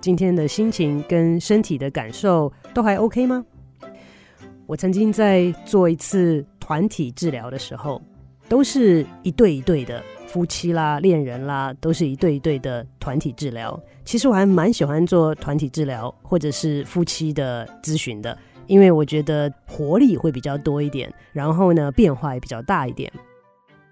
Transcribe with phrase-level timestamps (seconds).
[0.00, 3.44] 今天的心情跟身体的感受都还 OK 吗？
[4.66, 8.00] 我曾经在做一次团体治疗的时候，
[8.48, 13.78] 都是一对一对的夫妻啦、恋人啦，都是一对一对的团体治疗。
[14.04, 23.10] 其实我还蛮喜欢做团体治疗或者是夫妻的咨询的，因为我觉得活力会比较多一点，然后呢，变化也比较大一点。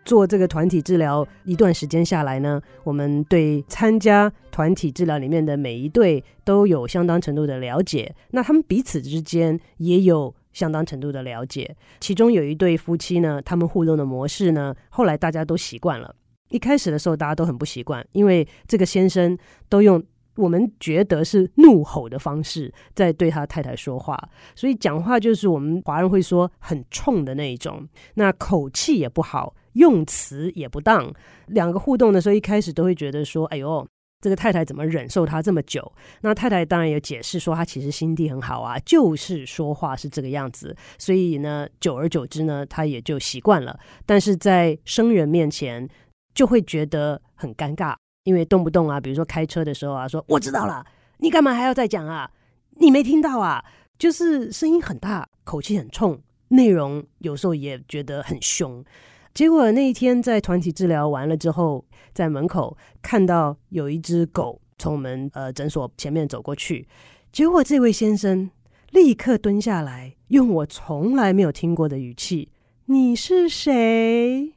[0.07, 11.77] 做这个团体治疗一段时间下来呢，我们对参加团体治疗里面的每一对都有相当程度的了解，那他们彼此之间也有相当程度的了解。
[12.01, 16.15] 其中有一对夫妻呢，他们互动的模式呢，后来大家都习惯了。
[16.51, 19.37] 一开始的时候，大家都很不习惯，因为这个先生
[19.69, 20.01] 都用
[20.37, 24.17] 我们觉得是怒吼的方式在对他太太说话，
[24.55, 29.55] 所以讲话就是我们华人会说很冲的那一种，那口气也不好。
[29.77, 31.13] 用词也不当，
[31.49, 33.87] 两个互动的时候，一开始都会觉得说：“哎呦，
[34.23, 35.93] 这个太太怎么忍受他这么久？”
[36.23, 40.75] 那太太当然也解释说，他其实心地很好啊，就是说话是这个样子。
[40.97, 43.79] 所以呢，久而久之呢，他也就习惯了。
[44.07, 45.87] 但是在生人面前，
[46.35, 47.95] 就会觉得很尴尬，
[48.27, 50.85] 因为动不动啊，比如说开车的时候啊，说：“我知道了，
[51.19, 52.29] 你干嘛还要再讲啊？
[52.71, 53.65] 你没听到啊？”
[53.97, 58.85] 就是声音很大，口气很冲，内容有时候也觉得很凶。
[59.33, 66.89] 结果那一天在团体治疗完了之后，在门口看到有一只狗从我们呃诊所前面走过去，
[67.31, 68.51] 结果这位先生
[68.91, 72.49] 立刻蹲下来，用我从来没有听过的语气
[72.87, 74.53] ：“你是谁？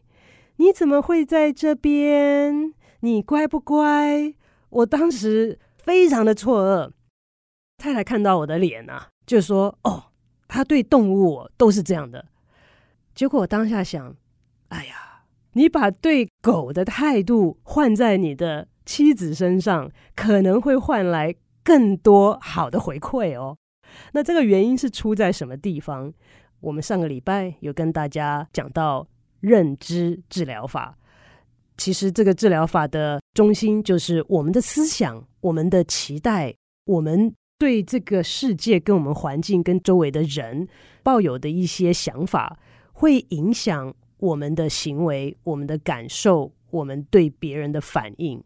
[0.56, 2.74] 你怎么会在这边？
[3.02, 4.34] 你乖不乖？”
[4.70, 6.92] 我当时非常的错愕。
[7.78, 10.12] 太太看到我的脸啊，就说：“哦，
[10.48, 12.26] 他对动物都是这样的。”
[13.16, 14.16] 结果我当下想。
[14.68, 15.24] 哎呀，
[15.54, 21.34] 你把对狗的态度换在你的妻子身上，可能会换来
[21.64, 23.58] 更多好的回馈哦。
[24.12, 26.14] 那这个原因是出在什么地方？
[26.60, 29.08] 我们上个礼拜有跟大家讲到
[29.40, 30.96] 认知治疗法。
[31.80, 36.54] 其实这个治疗法的中心就是我们的思想、我们的期待、
[36.86, 40.68] 我们对这个世界、跟我们环境、跟周围的人
[41.02, 42.60] 抱有的一些想法，
[42.94, 43.96] 会影响。
[44.22, 48.44] 我们的行为、我们的感受、我们对别人的反应，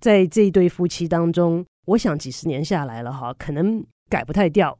[0.00, 4.76] 在这一对夫妻当中，我想几十年下来了哈，可能改不太掉。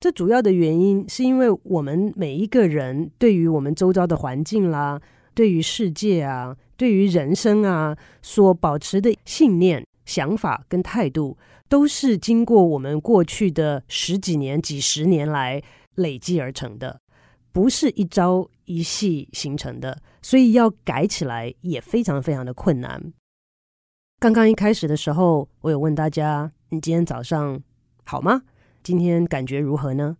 [0.00, 4.98] 这主要的原因是因为我们每一个人对于我们周遭的环境啦，
[5.34, 11.36] 对于世界啊，对于人生啊，所保持的信念、想法跟态度，
[11.68, 15.62] 都是经过我们过去的十几年、几十年来
[15.94, 17.00] 累积而成的。
[17.52, 23.12] 不是一朝一夕形成的，所以要改起来也非常非常的困难。
[24.18, 27.58] 刚刚一开始的时候，我有问大家：“你今天早上
[28.04, 28.42] 好吗？
[28.82, 30.18] 今天感觉如何呢？”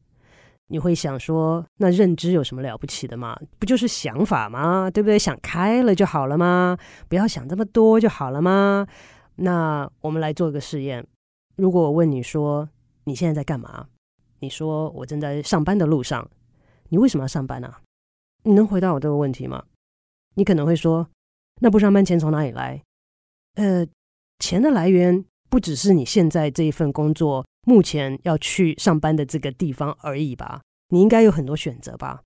[0.69, 3.38] 你会想说：“那认知有什么了不起的吗？
[3.59, 4.91] 不就是想法吗？
[4.91, 5.19] 对不对？
[5.19, 6.77] 想开了就好了吗？
[7.09, 8.87] 不要想这么多就好了吗？”
[9.37, 11.06] 那我们来做一个试验。
[11.56, 12.69] 如果我问你说
[13.04, 13.87] ：“你现在在干嘛？”
[14.41, 16.28] 你说：“我正在上班的路上。”
[16.88, 17.72] 你为什么要上班呢？
[18.44, 19.65] 你能回答我这个问题吗？
[20.34, 21.09] 你可能会说，
[21.60, 22.83] 那不上班钱从哪里来？
[23.54, 23.87] 呃，
[24.38, 30.62] 钱的来源不只是你现在这一份工作目前要去上班的这个地方而已吧？
[30.91, 32.22] 你应该有很多选择吧？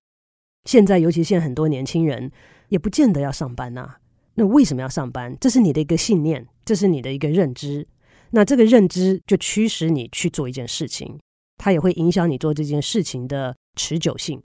[0.65, 2.31] 现在，尤其现在很多年轻人
[2.69, 3.95] 也不见得要上班呐。
[4.35, 5.35] 那为什么要上班？
[5.41, 7.87] 这是你的一个信念，这是你的一个认知。
[8.29, 11.19] 那这个认知就驱使你去做一件事情，
[11.57, 14.39] 它也会影响你做这件事情的持久性。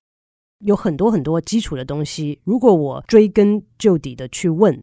[0.61, 4.83] 有很多很多基础的东西，如果我追根究底的去问，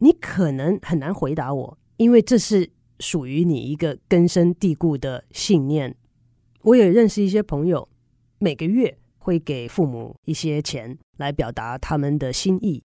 [0.00, 2.70] 你可能很难回答我，因为这是
[3.00, 5.94] 属于你一个根深蒂固的信念。
[6.62, 7.88] 我也认识一些朋友，
[8.38, 12.82] 每个月会给父母一些钱来表达他们的心意。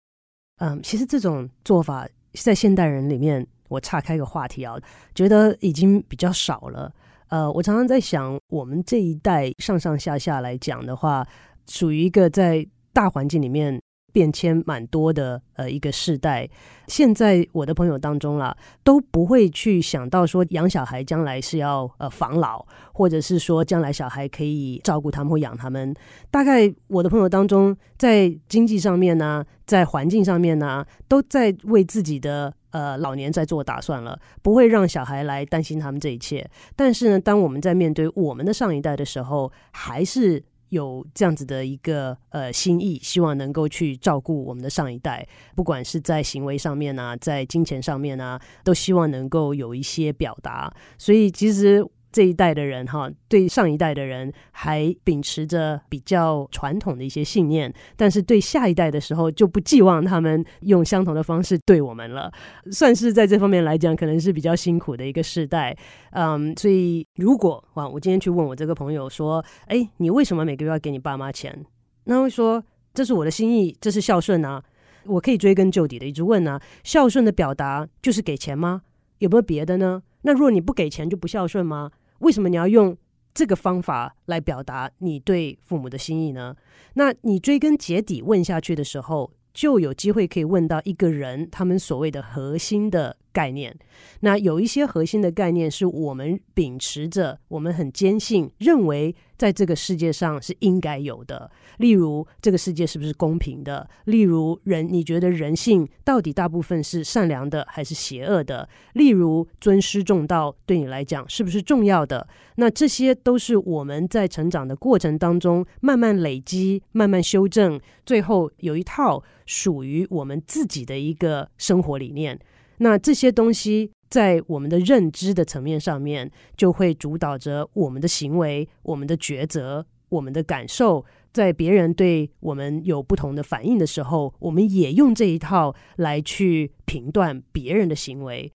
[0.57, 4.75] 嗯，其实这种做法在现代人里面，我岔开个话题啊，
[5.15, 6.93] 觉得已经比较少了。
[7.29, 11.27] 呃，我常常在想，我们这一代上上下下来讲的话。
[11.71, 13.79] 属于一个在大环境里面
[14.11, 16.49] 变迁蛮多的呃一个世代，
[16.87, 25.93] 现在我的朋友当中啦，都不会去想到说养小孩将来是要呃防老，或者是说将来小孩可以照顾他们或养他们。
[26.29, 36.49] 大概我的朋友当中，在经济上面呢、在环境上面呢、都在为自己的呃老年在做打算了，不会让小孩来担心他们这一切。
[36.75, 40.43] 但是呢，当我们在面对我们的上一代的时候，还是。
[40.69, 50.73] 有这样子的一个呃心意，希望能够去照顾我们的上一代，不管是在行为上面啊，在金钱上面啊，都希望能够有一些表达。
[50.97, 51.85] 所以其实。
[52.11, 62.31] 这一代的人哈，对上一代的人还秉持着比较传统的一些信念，但是对下一代的时候就不寄望他们用相同的方式对我们了，
[62.71, 65.77] 算是在这方面来讲，可能是比较辛苦的一个世代。
[66.11, 71.65] 嗯，所以如果啊，我今天去问我这个朋友说，哎，你为什么每个月要给你爸妈钱？
[72.05, 72.63] 那会说
[72.93, 74.63] 这是我的心意，这是孝顺啊。
[75.05, 78.81] 我可以追根究底的一直问啊，孝顺的表达就是给钱吗？
[79.19, 80.01] 有没有别的呢？
[80.21, 81.91] 那如果你不给钱就不孝顺吗？
[82.19, 82.97] 为什么你要用
[83.33, 86.55] 这个方法来表达你对父母的心意呢？
[86.95, 93.75] 那你追根结底问下去的时候，就有机会可以问到一个人他们所谓的核心的概念。
[94.21, 99.15] 那有一些核心的概念是我们秉持着，我们很坚信认为。
[99.39, 103.89] 在这个世界上是应该有的，例如这个世界是不是公平的？
[104.03, 108.67] 例如人，你觉得人性到底大部分是善良的还是邪恶的？
[108.95, 112.27] 例如尊师重道对你来讲是不是重要的？
[112.55, 122.37] 那这些都是我们在成长的过程当中慢慢累积、慢慢修正，最后有一套属于我们自己的一个生活理念。
[122.79, 123.91] 那这些东西。
[124.09, 131.05] 在我们的认知的层面上面，就会主导着我们的行为、我们的抉择、我们的感受。
[131.31, 138.51] 在别人对我们有不同的反应的时候，我们也用这一套来去评断别人的行为。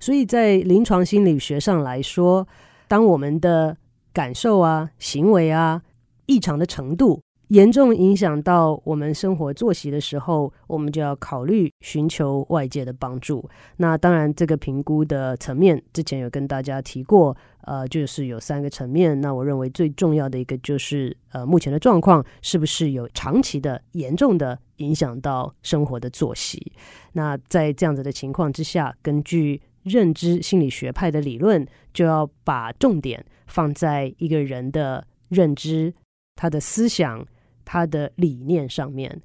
[0.00, 2.48] 所以在临床心理学上来说，
[2.88, 3.76] 当我们的
[4.14, 5.82] 感受啊、行为啊
[6.24, 13.48] 异常的程度，严重影响到我们生活作息的时候，我们就要考虑寻求外界的帮助。
[13.76, 19.20] 那当然，这个评估的层面之前有跟大家提过，呃，就是有三个层面。
[19.20, 26.72] 那我认为最重要的一个就是，呃，目前的状况是不是有长期的、严重的影响到生活的作息？
[27.12, 35.92] 那在这样子的情况之下，根据认知心理学派的理论，就要把重点放在一个人的认知、
[36.34, 37.22] 他的思想。
[37.64, 39.22] 他的理念上面，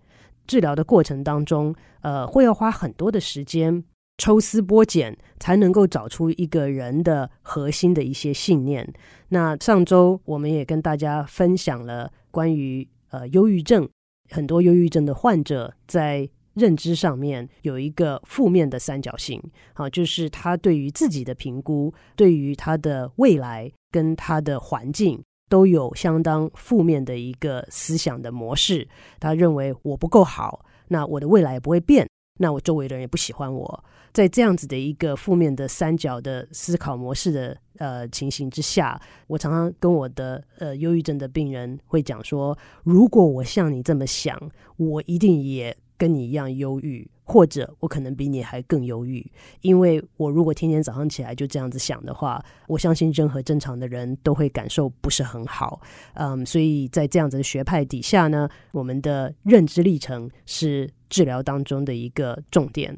[0.47, 3.83] 治疗的过程当中，呃，会要花很多的时间，
[4.17, 8.91] 抽丝剥茧，才能够找出一个人的核心的一些信念。
[9.29, 13.87] 那上周我们也跟大家分享了关于呃忧郁症，
[14.29, 19.41] 很多忧郁症的患者在认知上面有一个负面的三角形，
[19.73, 25.23] 好，就是他对于自己的评估，对于他的未来跟他的环境。
[25.49, 28.87] 都有相当负面的一个思想的模式，
[29.19, 32.07] 他认为我不够好，那我的未来也不会变，
[32.39, 33.83] 那我周围的人也不喜欢我。
[34.13, 44.39] 在这样子的一个负面的三角的思考模式的呃情形之下，我常常跟我的呃忧郁症的病人会讲说，如果我像你这么想，
[44.77, 47.09] 我一定也跟你一样忧郁。
[47.31, 49.23] 或者我可能比你还更忧郁，
[49.61, 55.79] 因为我如果天天早上起来就这样子想的话，我相信任何正常的人都会感受不是很好。
[56.15, 62.97] 嗯，所以在这样子的学派底下呢，我们的认知历程是治疗当中的一个重点。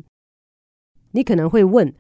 [1.11, 1.93] 你可能会问，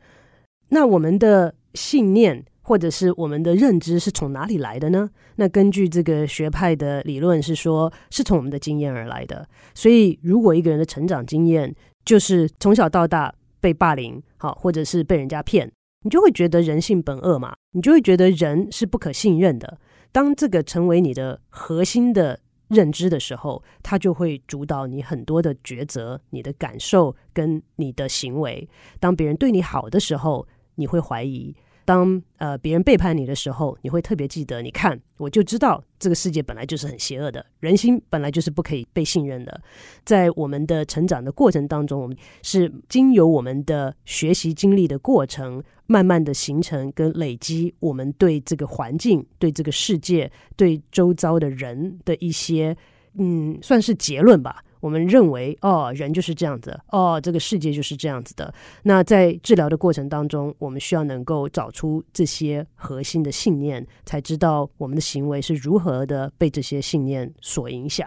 [0.69, 5.09] 那我们的信念或者是我们的认知是从哪里来的呢？
[5.35, 9.45] 那根据这个学派的理论是说，是从我们的经验而来的。
[9.73, 15.71] 所以如果一个人的成长经验，就是从小到大被霸凌，好，或者是被人家骗，
[16.03, 19.79] 你就会觉得人性本恶嘛，你就会觉得人是不可信任的。
[20.11, 28.67] 当这个成为你的核心的认知的时候，它就会主导你很多的抉择、你的感受跟你的行为。
[28.99, 31.55] 当别人对你好的时候，你会怀疑。
[31.91, 34.61] 当呃别人背叛你的时候，你会特别记得。
[34.61, 39.61] 你看，我就知道这个世界本来就是很邪恶的，人心本来就是不可以被信任的。
[40.05, 52.73] 在我们的成长的过程当中，我们是经由我们的学习经历的过程，慢慢的形成跟累积我们对这个环境、对这个世界、对周遭的人的一些
[53.15, 54.63] 嗯，算是结论吧。
[54.81, 58.53] 我们认为，哦，人就是这样子，哦，这个世界就是这样子的。
[58.83, 68.05] 那在治疗的过程当中，我们需要能够找出这些核心的信念，才知道我们的行为是如何的被这些信念所影响。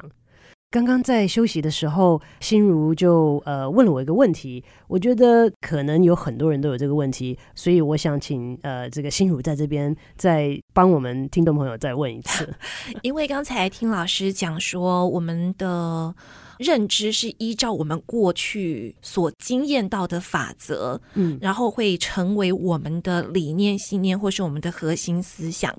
[0.75, 12.53] 刚刚在休息的时候，心如就呃问了我一个问题，我觉得可能有很多人都有这个问题，所以我想请呃这个心如在这边再帮我们听众朋友再问一次。
[13.03, 16.13] 因为刚才听老师讲说，我们的
[16.59, 25.73] 认知是依照我们过去所经验到的法则，嗯，然后会成为我们的理念、信念，或是我们的核心思想。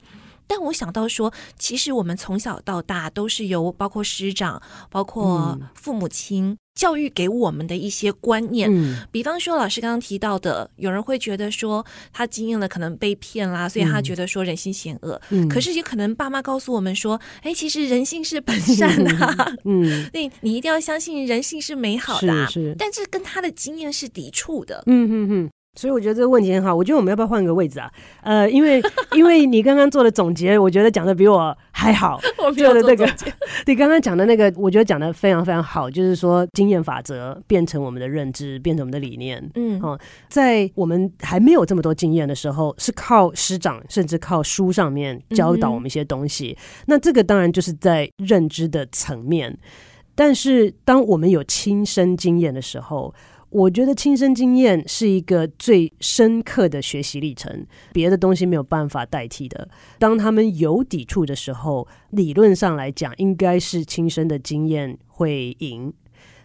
[0.48, 8.70] 但我想到说，其实我们从小到大都是由包括师长、包括父母亲教育给我们的一些观念。
[8.72, 15.20] 嗯，比方说老师刚刚提到的，有人会觉得说他经验了可能被骗啦，所以他觉得说人心险恶。
[15.30, 19.54] 嗯，可是也可能爸妈告诉我们说，哎，其实人性是本善的啊。
[19.66, 22.46] 嗯，对，你一定要相信人性是美好的啊。
[22.48, 24.84] 是，是，但是跟他的经验是抵触的。
[24.88, 25.50] 嗯嗯嗯。
[25.76, 27.92] 所以我觉得这个问题很好，我觉得我们要不要换个位置啊？
[28.22, 28.82] 呃，因为
[29.14, 32.20] 因为你刚刚做的总结，我觉得讲的比我还好。
[32.46, 33.06] 我觉得那个，
[33.68, 39.44] 你刚刚讲的那个，我觉得讲的非常非常好，就是说经验法则变成我们的认知，变成我们的理念。
[39.56, 46.56] 嗯，哦，在我们还没有这么多经验的时候，是靠师长甚至靠书上面教导我们一些东西。
[46.58, 49.58] 嗯、那这个当然就是在认知的层面，
[50.16, 53.14] 但是当我们有亲身经验的时候。
[53.50, 59.68] 我觉得亲身经验是一个最深刻的学习历程，别的东西没有办法代替的。
[59.98, 65.94] 当他们有抵触的时候，理论上来讲，应该是亲身的经验会赢。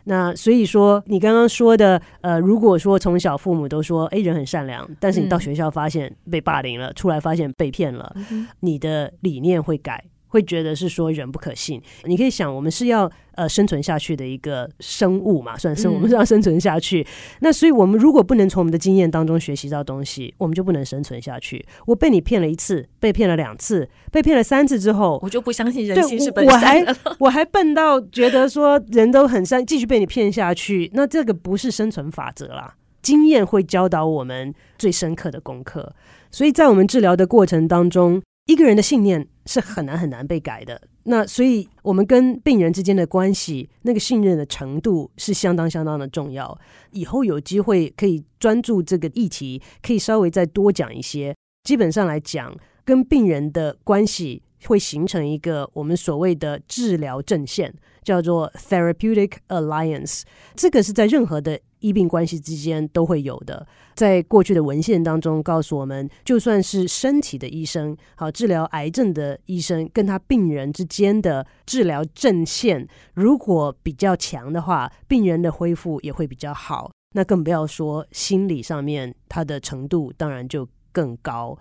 [0.05, 8.15] 那所以说，你刚刚说的，呃，如果说从小父母都说，哎，人很善良，但是你到学校发现被霸凌了，出来发现被骗了，
[8.61, 10.03] 你的理念会改。
[10.31, 11.81] 会觉得是说人不可信。
[12.05, 17.03] 你可以想，我们是要呃生存下去的一个生物嘛，算是我们是要生存下去。
[17.03, 17.07] 嗯、
[17.43, 21.65] 那所以，我们如果不能从我们的经验当中学习到东西，我们就不能生存下去。
[21.87, 26.47] 我被你骗了一次，被骗了两次，被骗了三次之后，我就不相信人性是本。
[26.47, 26.85] 我还
[27.19, 30.91] 我还笨到觉得说人都很善，继续被你骗下去。
[30.95, 32.75] 那这个不是生存法则啦。
[33.03, 35.95] 经验会教导我们最深刻的功课。
[36.31, 40.81] 所以在我们治疗的过程当中，一个人的信念是很难很难被改的。
[41.03, 46.57] 那所以，我们跟病人之间的关系，那个信任的程度是相当相当的重要。
[46.93, 51.35] 以后有机会可以专注这个议题，可以稍微再多讲一些。
[51.65, 57.75] 基本上来讲，跟病人的关系会形成一个我们所谓的治疗阵线，
[58.11, 60.23] 叫做 therapeutic alliance。
[60.57, 63.65] 这个是在任何的医病关系之间都会有的，
[63.95, 76.91] 在过去的文献当中告诉我们，就算是身体的医生，好，治疗癌症的医生，跟他病人之间的治疗阵线，如果比较强的话，病人的恢复也会比较好。
[77.15, 81.57] 那更不要说心理上面，他的程度当然就更高。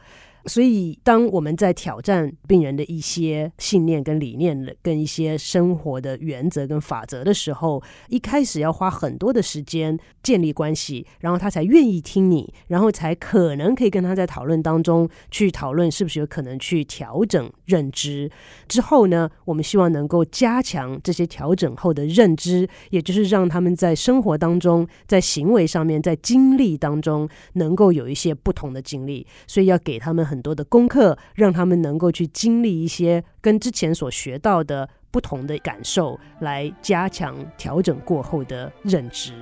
[0.49, 18.31] 所以，当我们在挑战病人的一些信念跟理念的，跟一些生活的原则跟法则的时候，一开始要花很多的时间建立关系，然后他才愿意听你，然后才可能可以跟他在讨论当中去讨论是不是有可能去调整认知。
[18.67, 29.27] 之后呢，我们希望能够加强这些调整后的认知，也就是让他们在生活当中、在行为上面、在经历当中能够有一些不同的经历。
[29.45, 39.33] 所以要给他们很很多的功课，让他们能够去经历一些跟之前所学到的不同的感受，来加强调整过后的认知。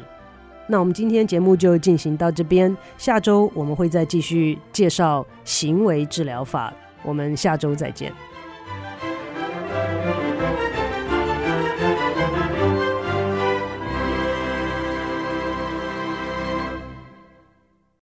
[0.68, 6.74] 那我们今天节目就进行到这边，下周我们会再继续介绍行为治疗法。
[7.04, 8.12] 我们下周再见。